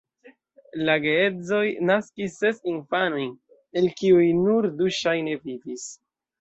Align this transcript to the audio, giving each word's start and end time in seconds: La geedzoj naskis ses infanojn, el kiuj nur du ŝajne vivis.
La 0.87 0.95
geedzoj 1.03 1.61
naskis 1.91 2.39
ses 2.45 2.65
infanojn, 2.73 3.29
el 3.83 3.89
kiuj 4.03 4.27
nur 4.43 4.73
du 4.81 4.93
ŝajne 5.01 5.41
vivis. 5.49 5.89